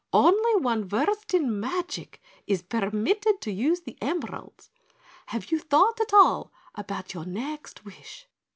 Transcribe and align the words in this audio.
Only 0.13 0.55
one 0.55 0.85
versed 0.89 1.31
in 1.35 1.59
magic 1.59 2.23
is 2.47 2.63
permitted 2.63 3.39
to 3.41 3.51
use 3.51 3.81
the 3.81 3.99
emeralds. 4.01 4.71
Have 5.27 5.51
you 5.51 5.59
thought 5.59 6.01
at 6.01 6.11
all 6.11 6.51
about 6.73 7.13
your 7.13 7.25
next 7.25 7.85
wish?" 7.85 8.27